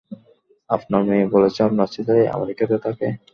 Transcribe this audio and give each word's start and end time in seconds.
আপনার 0.69 1.01
মেয়ে 1.07 1.25
বলেছে 1.33 1.59
আপনার 1.67 1.87
ছেলে 1.95 2.15
আমেরিকাতে 2.35 2.75
থাকে। 2.85 3.07